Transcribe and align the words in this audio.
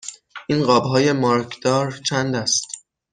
این 0.47 0.65
قاب 0.65 0.83
های 0.83 1.11
مارکدار 1.11 1.91
چند 2.03 2.35
است؟ 2.35 2.85